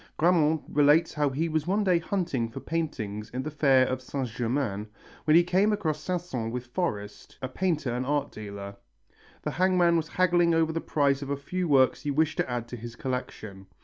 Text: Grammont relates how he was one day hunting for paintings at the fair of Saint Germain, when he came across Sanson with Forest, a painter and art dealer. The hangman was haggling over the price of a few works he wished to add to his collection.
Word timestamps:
Grammont 0.17 0.63
relates 0.67 1.13
how 1.13 1.29
he 1.29 1.47
was 1.47 1.67
one 1.67 1.83
day 1.83 1.99
hunting 1.99 2.49
for 2.49 2.59
paintings 2.59 3.29
at 3.35 3.43
the 3.43 3.51
fair 3.51 3.85
of 3.85 4.01
Saint 4.01 4.29
Germain, 4.29 4.87
when 5.25 5.35
he 5.35 5.43
came 5.43 5.71
across 5.71 5.99
Sanson 5.99 6.49
with 6.49 6.65
Forest, 6.65 7.37
a 7.39 7.47
painter 7.47 7.93
and 7.93 8.03
art 8.03 8.31
dealer. 8.31 8.77
The 9.43 9.51
hangman 9.51 9.97
was 9.97 10.07
haggling 10.07 10.55
over 10.55 10.71
the 10.71 10.81
price 10.81 11.21
of 11.21 11.29
a 11.29 11.37
few 11.37 11.67
works 11.67 12.01
he 12.01 12.09
wished 12.09 12.37
to 12.37 12.49
add 12.49 12.67
to 12.69 12.77
his 12.77 12.95
collection. 12.95 13.67